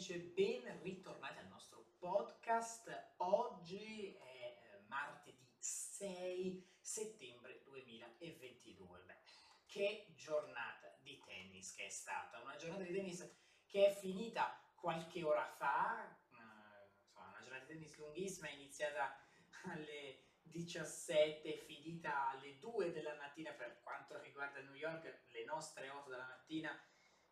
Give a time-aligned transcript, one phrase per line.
[0.00, 3.16] amici ben ritornati al nostro podcast.
[3.18, 9.00] Oggi è eh, martedì 6 settembre 2022.
[9.00, 9.18] Beh,
[9.66, 13.30] che giornata di tennis che è stata, una giornata di tennis
[13.66, 19.20] che è finita qualche ora fa, insomma una giornata di tennis lunghissima, è iniziata
[19.64, 26.08] alle 17, finita alle 2 della mattina per quanto riguarda New York, le nostre 8
[26.08, 26.74] della mattina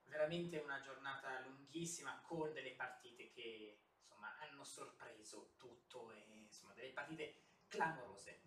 [0.09, 6.93] veramente una giornata lunghissima con delle partite che insomma hanno sorpreso tutto e insomma delle
[6.93, 8.43] partite clamorose.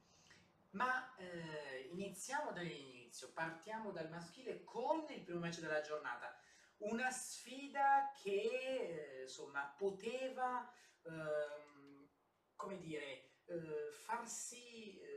[0.71, 6.39] Ma eh, iniziamo dall'inizio, partiamo dal maschile con il primo match della giornata.
[6.77, 12.07] Una sfida che eh, insomma poteva, ehm,
[12.55, 15.10] come dire, eh, farsi eh,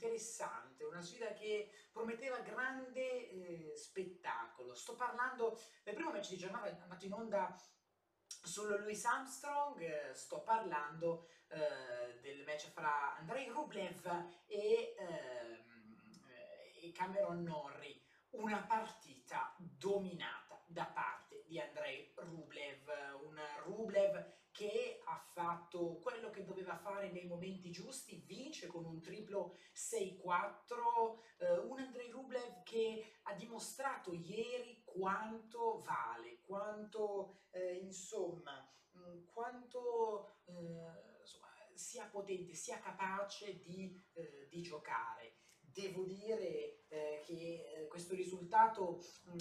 [0.00, 4.74] interessante, una sfida che prometteva grande eh, spettacolo.
[4.74, 7.54] Sto parlando del primo match di giornata andato in onda
[8.42, 14.06] sullo Louis Armstrong, eh, sto parlando eh, del match fra Andrei Rublev
[14.46, 15.68] e, ehm,
[16.82, 22.88] e Cameron Norrie, una partita dominata da parte di Andrei Rublev,
[23.22, 24.99] un Rublev che
[25.32, 31.78] fatto quello che doveva fare nei momenti giusti, vince con un triplo 6-4, eh, un
[31.80, 40.52] Andrei Rublev che ha dimostrato ieri quanto vale, quanto eh, insomma, mm, quanto eh,
[41.20, 45.36] insomma, sia potente, sia capace di, eh, di giocare.
[45.60, 49.38] Devo dire eh, che eh, questo risultato mm,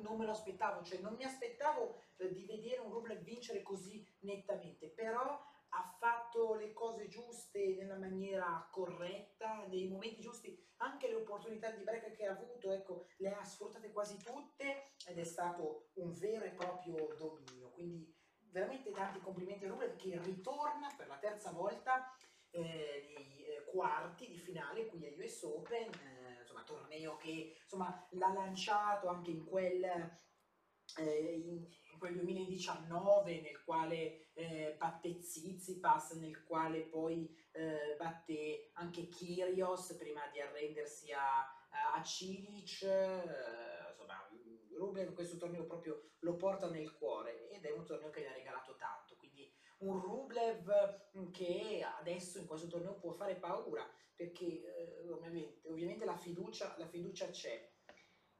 [0.00, 4.04] non me lo aspettavo, cioè non mi aspettavo eh, di vedere un Rublev vincere così
[4.20, 5.40] nettamente, però
[5.76, 11.82] ha fatto le cose giuste nella maniera corretta, nei momenti giusti, anche le opportunità di
[11.82, 16.44] break che ha avuto, ecco, le ha sfruttate quasi tutte ed è stato un vero
[16.44, 17.70] e proprio dominio.
[17.70, 18.12] Quindi
[18.50, 22.08] veramente tanti complimenti a Rublev che ritorna per la terza volta
[22.50, 26.23] eh, nei eh, quarti di finale qui a US Open, eh,
[26.54, 29.82] insomma torneo che insomma l'ha lanciato anche in quel
[30.98, 38.70] eh, in, in, quel 2019 nel quale eh, batte Zizipas, nel quale poi eh, batte
[38.74, 41.40] anche Kyrios prima di arrendersi a,
[41.94, 44.28] a Cilic, eh, insomma
[44.76, 48.32] Rublev questo torneo proprio lo porta nel cuore ed è un torneo che gli ha
[48.32, 49.13] regalato tanto,
[49.78, 56.16] un Rublev che adesso in questo torneo può fare paura perché eh, ovviamente, ovviamente la,
[56.16, 57.72] fiducia, la fiducia c'è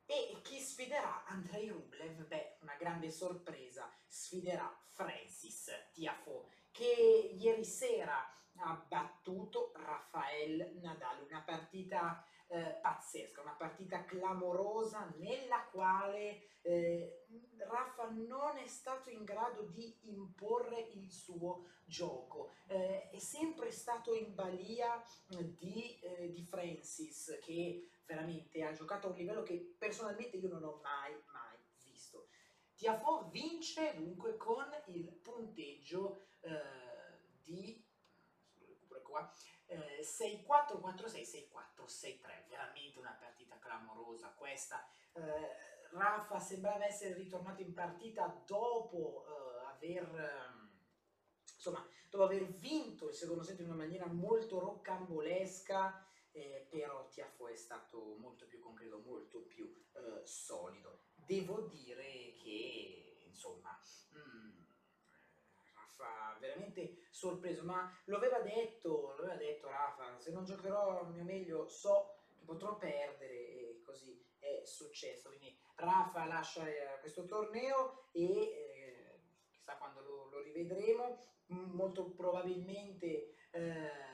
[0.07, 2.27] e chi sfiderà Andrei Rublev?
[2.27, 11.41] Beh, una grande sorpresa, sfiderà Francis Tiafo, che ieri sera ha battuto Rafael Nadal, una
[11.41, 17.25] partita eh, pazzesca, una partita clamorosa nella quale eh,
[17.59, 24.15] Rafa non è stato in grado di imporre il suo gioco, eh, è sempre stato
[24.15, 30.37] in balia di, eh, di Francis che veramente ha giocato a un livello che personalmente
[30.37, 32.29] io non ho mai, mai visto.
[32.77, 36.53] Tiafo vince dunque con il punteggio eh,
[37.43, 37.85] di
[39.03, 39.33] qua,
[39.75, 44.87] eh, 6-4, 4-6, 6-4, 6-3, veramente una partita clamorosa questa.
[45.13, 45.21] Eh,
[45.91, 50.05] Rafa sembrava essere ritornato in partita dopo eh, aver...
[50.05, 50.63] Ehm,
[51.55, 57.49] insomma, dopo aver vinto il secondo set in una maniera molto roccambolesca, eh, però Tiafo
[57.49, 61.05] è stato molto più concreto, molto più eh, solido.
[61.15, 63.81] Devo dire che, insomma,
[64.17, 64.54] mm,
[66.39, 71.25] Veramente sorpreso, ma lo aveva detto, lo aveva detto Rafa, se non giocherò al mio
[71.25, 75.29] meglio so che potrò perdere e così è successo.
[75.29, 83.35] Quindi Rafa lascia eh, questo torneo e eh, chissà quando lo, lo, rivedremo, molto probabilmente
[83.51, 84.13] eh,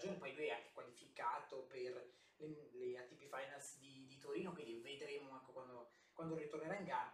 [0.00, 4.80] stagione, poi lui è anche qualificato per le, le ATP Finals di, di, Torino, quindi
[4.80, 7.12] vedremo ecco, quando, quando, ritornerà in gara,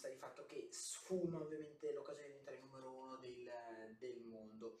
[0.00, 4.80] sta di fatto che sfuma ovviamente l'occasione di diventare il numero uno del, del mondo.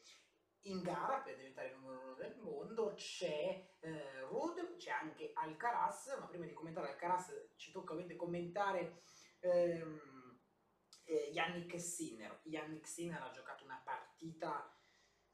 [0.64, 6.16] In gara per diventare il numero uno del mondo c'è eh, Rud, c'è anche Alcaraz,
[6.18, 9.02] ma prima di commentare Alcaraz ci tocca ovviamente commentare
[9.40, 10.40] ehm,
[11.04, 12.40] eh, Yannick Sinner.
[12.44, 14.74] Yannick Sinner ha giocato una partita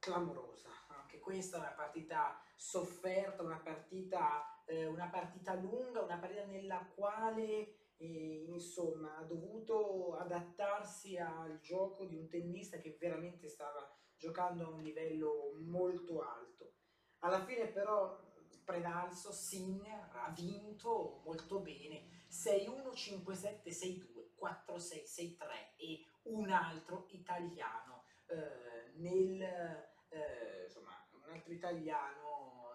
[0.00, 6.44] clamorosa, anche questa è una partita sofferta, una partita, eh, una partita lunga, una partita
[6.44, 13.90] nella quale eh, insomma ha dovuto adattarsi al gioco di un tennista che veramente stava
[14.16, 16.74] giocando a un livello molto alto.
[17.20, 18.24] Alla fine però
[18.66, 25.36] predalso, Sinner ha vinto molto bene, 6-1, 5-7, 6-2, 4-6, 6-3
[25.76, 32.65] e un altro italiano eh, nel, eh, insomma, un altro italiano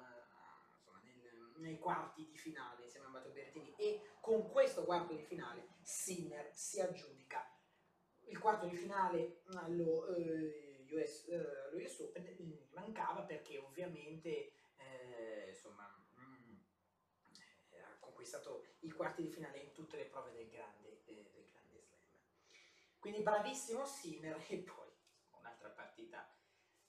[1.61, 6.49] nei quarti di finale insieme a Matteo Berrettini e con questo quarto di finale Sinner
[6.53, 7.47] si aggiudica.
[8.25, 15.49] Il quarto di finale allo, eh, US, eh, US Open gli mancava perché ovviamente eh,
[15.49, 16.57] insomma mh,
[17.83, 22.01] ha conquistato i quarti di finale in tutte le prove del grande, del grande slam.
[22.99, 24.89] Quindi bravissimo Sinner e poi
[25.31, 26.27] un'altra partita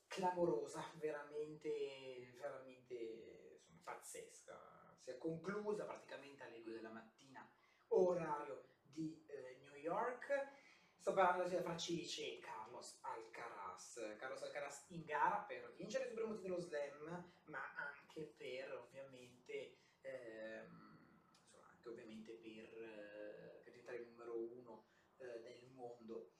[0.06, 3.41] clamorosa veramente veramente
[3.82, 7.48] pazzesca si è conclusa praticamente alle 2 della mattina
[7.88, 10.60] orario di eh, New York
[11.02, 14.14] Sto parlando sia fra Cilice e Carlos Alcaraz.
[14.18, 21.18] Carlos Alcaraz in gara per vincere il supremo titolo slam, ma anche per ovviamente, ehm,
[21.42, 24.86] insomma, anche ovviamente per, eh, per diventare il numero uno
[25.16, 26.34] eh, del mondo.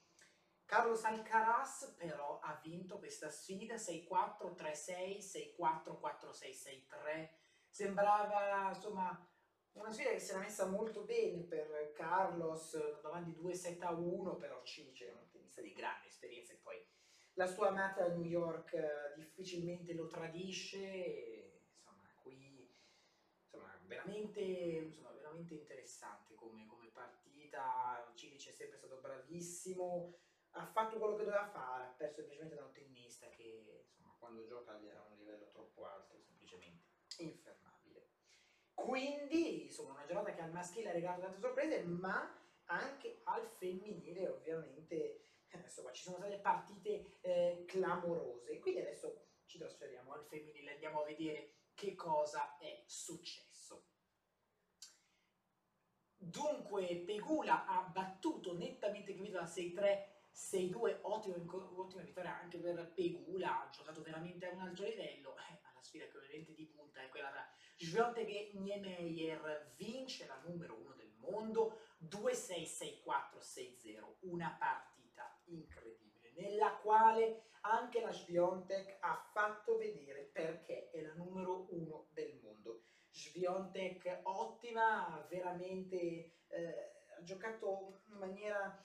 [0.73, 5.19] Carlos Alcaraz però ha vinto questa sfida 6-4, 3-6,
[5.59, 7.29] 6-4, 4-6, 6-3.
[7.69, 9.31] Sembrava insomma
[9.73, 15.09] una sfida che si era messa molto bene per Carlos, davanti 2-7 1, però Cilice
[15.09, 16.83] è un tennista di grande esperienza e poi
[17.35, 22.75] la sua amata a New York eh, difficilmente lo tradisce, e, insomma, qui
[23.43, 30.15] insomma, veramente, insomma, veramente interessante come, come partita, Cilice è sempre stato bravissimo,
[30.53, 34.45] ha fatto quello che doveva fare, ha perso semplicemente da un tennista che insomma, quando
[34.45, 36.85] gioca ha un livello troppo alto, semplicemente
[37.19, 38.09] infermabile.
[38.75, 44.29] Quindi, insomma, una giornata che al maschile ha regalato tante sorprese, ma anche al femminile,
[44.29, 44.95] ovviamente,
[45.49, 48.59] eh, insomma, ci sono state partite eh, clamorose.
[48.59, 53.87] Quindi adesso ci trasferiamo al femminile, andiamo a vedere che cosa è successo.
[56.17, 61.37] Dunque, Pegula ha battuto nettamente Kvitova 6-3 6-2, ottima,
[62.03, 66.17] vittoria anche per Pegula, ha giocato veramente a un alto livello, eh, alla sfida che
[66.17, 67.47] ovviamente di punta è quella tra
[67.77, 78.01] Sviontek Niemeyer vince la numero uno del mondo 2-6-6-4-6-0, una partita incredibile nella quale anche
[78.01, 82.85] la Sviontek ha fatto vedere perché è la numero uno del mondo.
[83.11, 85.97] Sviontek ottima, veramente
[86.49, 88.85] eh, ha giocato in maniera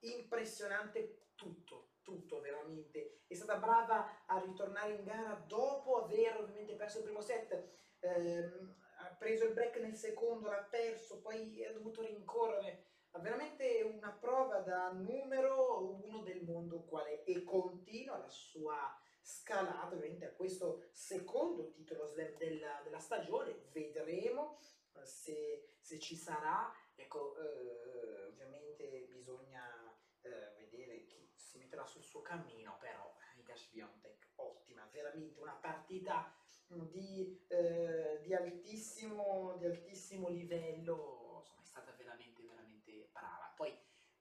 [0.00, 3.22] impressionante tutto, tutto veramente.
[3.26, 8.76] È stata brava a ritornare in gara dopo aver ovviamente perso il primo set ehm,
[8.96, 12.84] ha preso il break nel secondo, l'ha perso, poi ha dovuto rincorrere.
[13.12, 19.94] Ha veramente una prova da numero uno del mondo quale e continua la sua scalata
[19.94, 23.68] ovviamente a questo secondo titolo della, della stagione.
[23.72, 24.58] Vedremo
[24.94, 26.72] eh, se, se, ci sarà.
[26.94, 34.32] Ecco, eh, ovviamente bisogna eh, vedere chi si metterà sul suo cammino, però Iga Swiatek,
[34.34, 36.34] ottima, veramente una partita
[36.66, 43.52] di, eh, di, altissimo, di altissimo livello, insomma è stata veramente, veramente brava.
[43.56, 43.72] Poi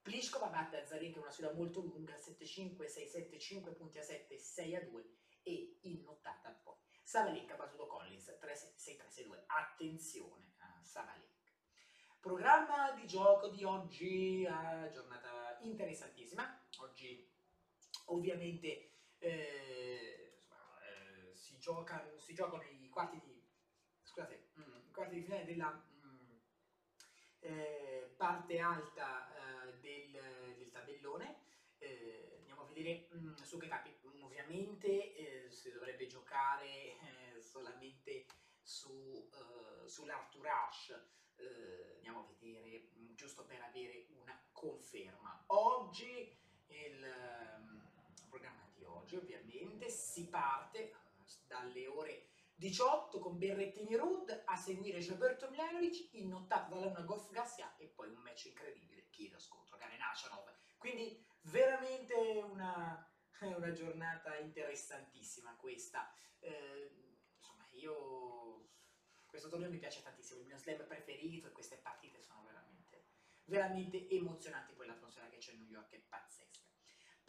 [0.02, 4.76] Pliskova batte Azarenka in una sfida molto lunga, 7-5, 6-7, 5 punti a 7, 6
[4.76, 5.10] a 2
[5.44, 9.44] e in nottata poi Savalenka battuto Collins 3-6-3-6-2.
[9.48, 11.28] Attenzione a Savalenka.
[12.20, 16.60] Programma di gioco di oggi, eh, giornata interessantissima.
[16.80, 17.29] Oggi
[18.10, 20.20] ovviamente eh,
[21.60, 23.48] gioca, si giocano i quarti di,
[24.02, 26.38] scusate, mm, quarti di finale della mm,
[27.42, 31.48] eh, parte alta eh, del, del, tabellone.
[31.78, 33.96] Eh, andiamo a vedere mm, su che capi.
[34.22, 38.26] Ovviamente eh, si dovrebbe giocare eh, solamente
[38.62, 41.00] su, eh, sull'Arthur Rush.
[41.96, 45.44] andiamo a vedere, mm, giusto per avere una conferma.
[45.48, 46.38] Oggi
[46.68, 47.06] il
[48.30, 49.90] programma di oggi ovviamente
[50.20, 50.94] si parte
[51.48, 57.78] dalle ore 18 con Berrettini Rud, a seguire Gilberto Milanovic, innottato dalla una Golf Gassia
[57.78, 60.54] e poi un match incredibile, Kyrgios contro Karen Achanov.
[60.78, 63.10] Quindi veramente una,
[63.40, 66.14] una giornata interessantissima questa.
[66.40, 66.92] Eh,
[67.38, 68.72] insomma, io
[69.26, 73.08] questo torneo mi piace tantissimo, il mio slam preferito e queste partite sono veramente,
[73.46, 76.49] veramente emozionanti, poi l'atmosfera che c'è a New York è pazzesca.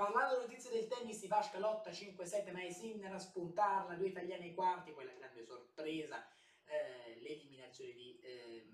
[0.01, 4.93] Parlando notizie del tennis, Ivashka lotta 5-7 ma Sinner a spuntarla, due italiani ai quarti,
[4.93, 6.27] poi la grande sorpresa,
[6.65, 8.67] eh, l'eliminazione di eh,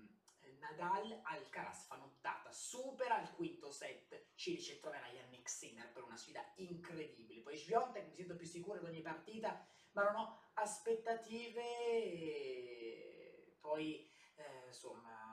[0.57, 6.41] Nadal, Alcaraz fa nottata, supera il quinto set, Cilice troverà Yannick Sinner per una sfida
[6.55, 13.57] incredibile, poi Sviontek mi sento più sicuro di ogni partita, ma non ho aspettative, e
[13.59, 15.26] poi eh, insomma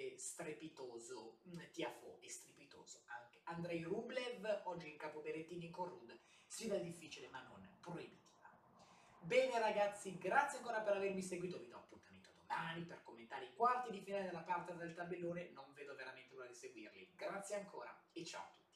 [0.00, 6.18] veramente strepitoso, mm, Tiafo e strepitoso anche Andrei Rublev, oggi in capo Berettini con Rud,
[6.46, 8.48] sfida difficile ma non proibitiva.
[9.20, 13.90] Bene ragazzi, grazie ancora per avermi seguito, vi do appuntamento domani per commentare i quarti
[13.90, 17.12] di finale della parte del tabellone, non vedo veramente l'ora di seguirli.
[17.14, 18.69] Grazie ancora e ciao a tutti.